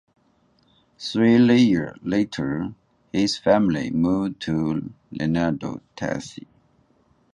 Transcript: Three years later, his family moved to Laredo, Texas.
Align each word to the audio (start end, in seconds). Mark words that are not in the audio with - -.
Three 0.97 1.37
years 1.61 1.95
later, 2.01 2.73
his 3.13 3.37
family 3.37 3.91
moved 3.91 4.41
to 4.41 4.91
Laredo, 5.11 5.79
Texas. 5.95 6.43